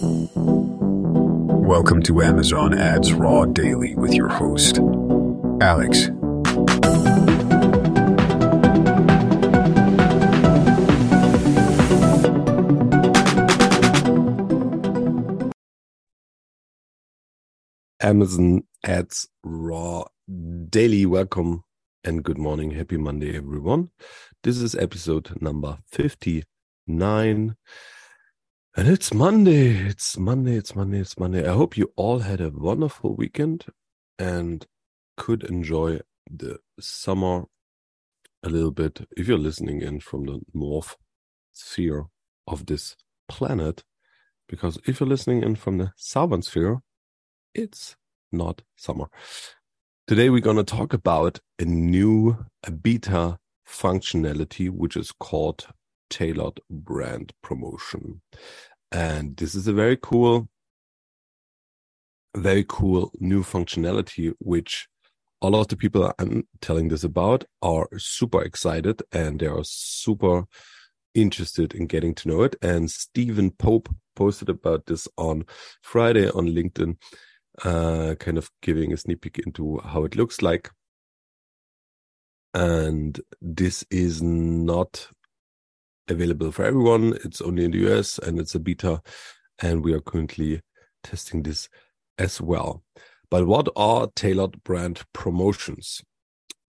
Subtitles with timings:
[0.00, 4.78] Welcome to Amazon Ads Raw Daily with your host,
[5.60, 6.06] Alex.
[18.00, 20.04] Amazon Ads Raw
[20.70, 21.06] Daily.
[21.06, 21.64] Welcome
[22.04, 22.70] and good morning.
[22.70, 23.90] Happy Monday, everyone.
[24.44, 27.56] This is episode number 59.
[28.76, 29.70] And it's Monday.
[29.70, 30.54] It's Monday.
[30.56, 30.98] It's Monday.
[30.98, 31.48] It's Monday.
[31.48, 33.64] I hope you all had a wonderful weekend
[34.18, 34.66] and
[35.16, 37.46] could enjoy the summer
[38.44, 39.08] a little bit.
[39.16, 40.96] If you're listening in from the north
[41.52, 42.06] sphere
[42.46, 42.94] of this
[43.28, 43.82] planet,
[44.48, 46.82] because if you're listening in from the southern sphere,
[47.54, 47.96] it's
[48.30, 49.06] not summer.
[50.06, 52.46] Today, we're going to talk about a new
[52.80, 55.66] beta functionality, which is called
[56.10, 58.22] tailored brand promotion.
[58.90, 60.48] And this is a very cool,
[62.36, 64.88] very cool new functionality, which
[65.42, 69.64] a lot of the people I'm telling this about are super excited and they are
[69.64, 70.44] super
[71.14, 72.56] interested in getting to know it.
[72.62, 75.44] And Steven Pope posted about this on
[75.82, 76.96] Friday on LinkedIn
[77.64, 80.70] uh, kind of giving a sneak peek into how it looks like.
[82.54, 85.08] And this is not
[86.08, 87.18] available for everyone.
[87.24, 89.02] It's only in the US and it's a beta.
[89.60, 90.60] And we are currently
[91.02, 91.68] testing this
[92.18, 92.82] as well.
[93.30, 96.02] But what are tailored brand promotions?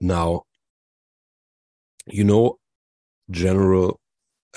[0.00, 0.42] Now,
[2.06, 2.58] you know,
[3.30, 4.00] general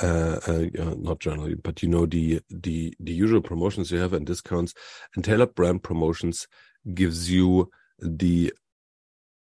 [0.02, 4.26] uh, uh, not generally, but you know the the the usual promotions you have and
[4.26, 4.74] discounts,
[5.16, 6.48] and tailored brand promotions
[6.94, 8.54] gives you the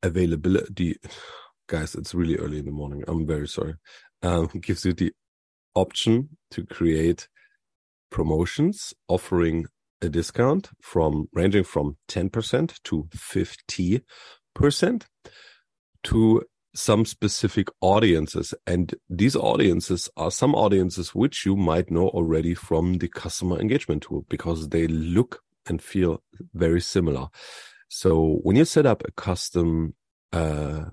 [0.03, 0.97] availability.
[1.69, 3.05] Guys, it's really early in the morning.
[3.07, 3.75] I'm very sorry.
[4.23, 5.13] Um, gives you the
[5.79, 7.29] option to create
[8.11, 9.67] promotions offering
[10.01, 15.05] a discount from ranging from 10% to 50%
[16.05, 16.43] to
[16.75, 18.55] some specific audiences.
[18.67, 24.05] And these audiences are some audiences which you might know already from the customer engagement
[24.05, 26.23] tool because they look and feel
[26.55, 27.29] very similar.
[27.89, 29.95] So when you set up a custom,
[30.33, 30.85] uh,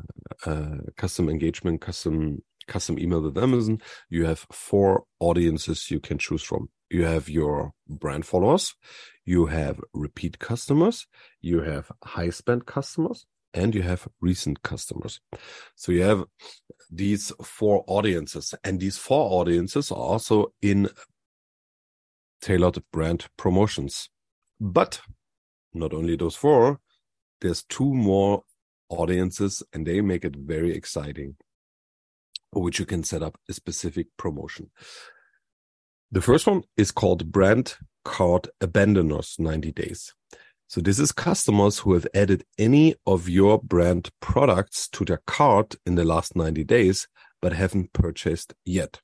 [0.45, 6.43] uh, custom engagement, custom, custom email with Amazon, you have four audiences you can choose
[6.43, 6.69] from.
[6.89, 8.75] You have your brand followers,
[9.25, 11.07] you have repeat customers,
[11.41, 15.19] you have high spend customers, and you have recent customers.
[15.75, 16.25] So you have
[16.91, 20.89] these four audiences, and these four audiences are also in
[22.41, 24.09] tailored brand promotions.
[24.59, 25.01] But
[25.73, 26.79] not only those four,
[27.41, 28.43] there's two more
[28.89, 31.35] audiences, and they make it very exciting,
[32.61, 34.69] which you can set up a specific promotion.
[36.11, 40.13] The first one is called Brand Cart Abandoners 90 Days.
[40.67, 45.75] So this is customers who have added any of your brand products to their cart
[45.85, 47.07] in the last 90 days,
[47.41, 48.99] but haven't purchased yet.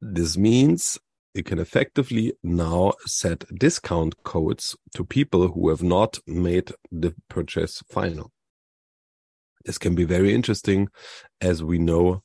[0.00, 0.98] This means
[1.34, 7.82] you can effectively now set discount codes to people who have not made the purchase
[7.88, 8.32] final.
[9.64, 10.88] This can be very interesting.
[11.40, 12.22] As we know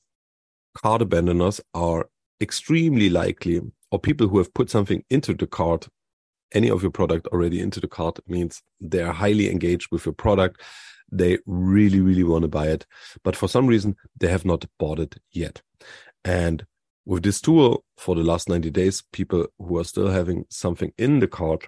[0.76, 2.10] cart abandoners are
[2.42, 5.88] extremely likely or people who have put something into the cart
[6.54, 10.14] any of your product already into the cart means they are highly engaged with your
[10.14, 10.62] product.
[11.12, 12.86] They really really want to buy it
[13.24, 15.62] but for some reason they have not bought it yet.
[16.24, 16.66] And
[17.06, 21.20] with this tool for the last 90 days people who are still having something in
[21.20, 21.66] the cart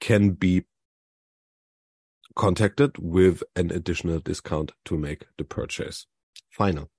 [0.00, 0.64] can be
[2.36, 6.06] contacted with an additional discount to make the purchase
[6.50, 6.90] final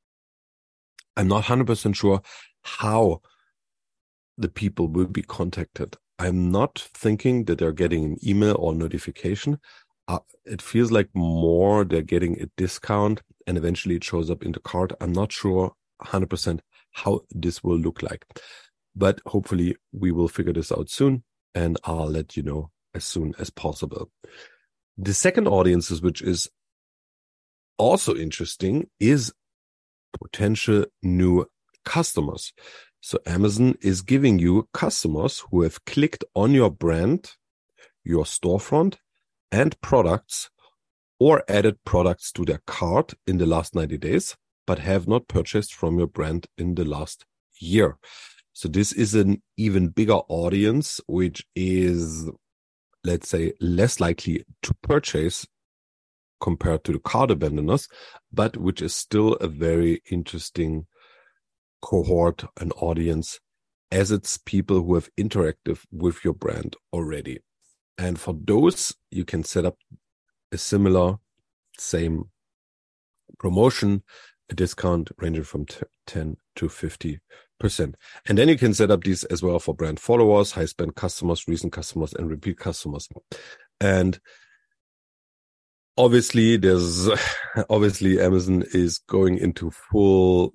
[1.18, 2.22] i'm not 100% sure
[2.64, 3.22] how
[4.38, 5.96] the people will be contacted.
[6.20, 9.60] I'm not thinking that they're getting an email or notification.
[10.08, 14.52] Uh, it feels like more they're getting a discount and eventually it shows up in
[14.52, 14.92] the cart.
[15.00, 15.74] I'm not sure
[16.04, 16.60] 100%
[16.92, 18.26] how this will look like,
[18.96, 21.24] but hopefully we will figure this out soon
[21.56, 24.12] and I'll let you know as soon as possible.
[24.98, 26.50] The second audiences, which is
[27.78, 29.34] also interesting, is
[30.20, 31.48] potential new
[31.84, 32.54] customers.
[33.02, 37.34] So Amazon is giving you customers who have clicked on your brand,
[38.04, 38.98] your storefront
[39.52, 40.50] and products
[41.20, 44.36] or added products to their cart in the last 90 days,
[44.66, 47.26] but have not purchased from your brand in the last
[47.60, 47.98] year.
[48.54, 52.30] So this is an even bigger audience, which is,
[53.04, 55.46] let's say, less likely to purchase
[56.40, 57.88] compared to the cart abandoners,
[58.32, 60.86] but which is still a very interesting
[61.82, 63.40] cohort, and audience,
[63.92, 67.40] as it's people who have interacted with your brand already.
[67.98, 69.78] And for those, you can set up
[70.52, 71.18] a similar,
[71.78, 72.32] same
[73.38, 74.04] promotion,
[74.50, 75.66] a discount ranging from
[76.08, 77.20] 10 to 50
[77.64, 77.96] percent.
[78.28, 81.48] And then you can set up these as well for brand followers, high spend customers,
[81.48, 83.08] recent customers, and repeat customers.
[83.80, 84.20] And
[85.98, 87.10] obviously, there's
[87.70, 90.54] obviously Amazon is going into full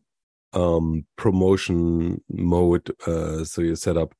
[0.53, 2.91] um, promotion mode.
[3.07, 4.15] Uh, so you set up,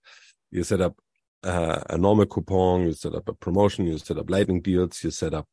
[0.51, 0.97] you set up
[1.45, 5.11] uh, a normal coupon, you set up a promotion, you set up lightning deals, you
[5.11, 5.47] set up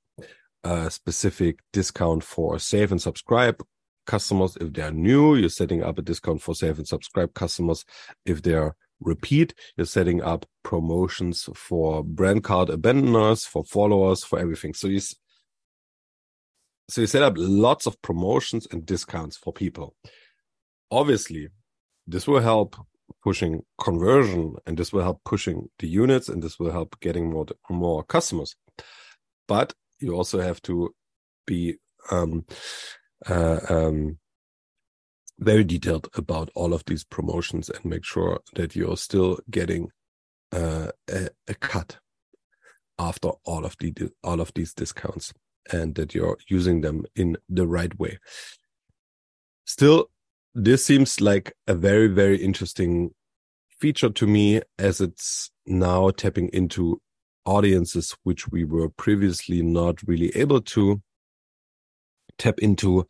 [0.64, 3.62] a specific discount for save and subscribe
[4.06, 5.36] customers if they are new.
[5.36, 7.86] You're setting up a discount for save and subscribe customers
[8.26, 9.54] if they are repeat.
[9.78, 14.74] You're setting up promotions for brand cart abandoners, for followers, for everything.
[14.74, 15.00] So you
[16.88, 19.96] so you set up lots of promotions and discounts for people.
[20.92, 21.50] Obviously,
[22.06, 22.76] this will help
[23.24, 27.46] pushing conversion and this will help pushing the units and this will help getting more
[27.70, 28.56] more customers.
[29.48, 30.94] But you also have to
[31.48, 31.78] be
[32.12, 32.46] um,
[33.28, 34.18] uh, um,
[35.40, 39.90] very detailed about all of these promotions and make sure that you're still getting
[40.52, 41.98] uh, a, a, cut
[42.98, 43.94] after all of the
[44.24, 45.34] all of these discounts
[45.74, 48.18] and that you're using them in the right way.
[49.66, 50.10] Still,
[50.54, 53.12] this seems like a very very interesting
[53.80, 57.02] feature to me as it's now tapping into
[57.46, 61.02] audiences which we were previously not really able to
[62.38, 63.08] tap into,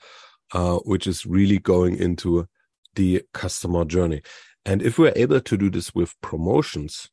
[0.54, 2.48] uh, which is really going into
[2.96, 4.22] the customer journey.
[4.66, 7.10] And if we're able to do this with promotions,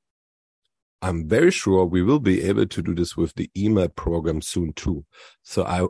[1.03, 4.73] I'm very sure we will be able to do this with the email program soon
[4.73, 5.05] too.
[5.43, 5.87] So I,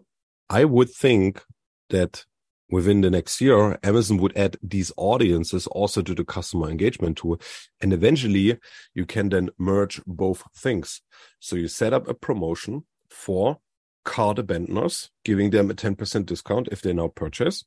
[0.49, 1.45] I would think
[1.91, 2.25] that
[2.71, 7.39] within the next year, Amazon would add these audiences also to the customer engagement tool.
[7.83, 8.59] And eventually
[8.95, 11.03] you can then merge both things.
[11.39, 13.59] So you set up a promotion for
[14.05, 17.65] cart abandoners, giving them a 10% discount if they now purchase.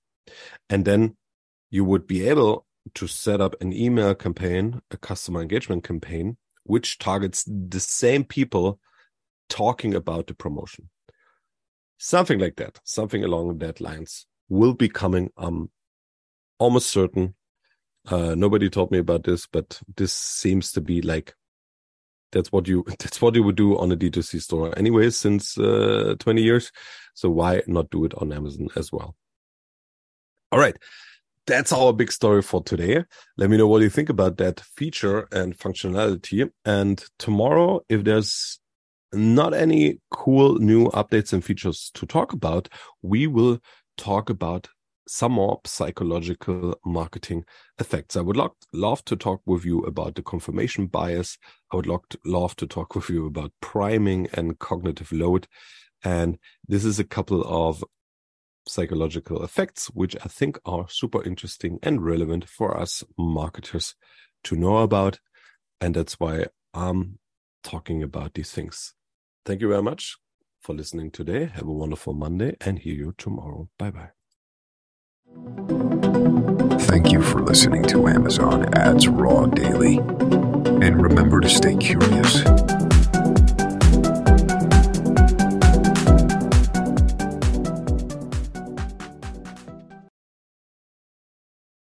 [0.69, 1.15] And then
[1.69, 6.97] you would be able to set up an email campaign, a customer engagement campaign, which
[6.97, 8.79] targets the same people
[9.49, 10.89] talking about the promotion.
[11.97, 15.31] Something like that, something along that lines will be coming.
[15.37, 15.69] I'm
[16.59, 17.35] almost certain.
[18.07, 21.33] Uh, nobody told me about this, but this seems to be like
[22.35, 26.15] that's what you that's what you would do on a D2C store anyway since uh,
[26.19, 26.71] 20 years.
[27.15, 29.15] So why not do it on Amazon as well?
[30.51, 30.77] All right.
[31.47, 33.03] That's our big story for today.
[33.37, 36.49] Let me know what you think about that feature and functionality.
[36.65, 38.59] And tomorrow, if there's
[39.13, 42.67] not any cool new updates and features to talk about,
[43.03, 43.59] we will
[43.95, 44.67] talk about
[45.07, 47.45] some more psychological marketing
[47.79, 48.15] effects.
[48.15, 51.37] I would love, love to talk with you about the confirmation bias.
[51.71, 55.47] I would love to, love to talk with you about priming and cognitive load.
[56.03, 56.37] And
[56.67, 57.83] this is a couple of
[58.67, 63.95] psychological effects, which I think are super interesting and relevant for us marketers
[64.45, 65.19] to know about.
[65.79, 67.19] And that's why I'm
[67.63, 68.93] talking about these things.
[69.45, 70.17] Thank you very much
[70.61, 71.45] for listening today.
[71.45, 73.69] Have a wonderful Monday and hear you tomorrow.
[73.77, 74.24] Bye bye.
[76.85, 79.97] Thank you for listening to Amazon Ads Raw Daily.
[79.97, 82.41] And remember to stay curious.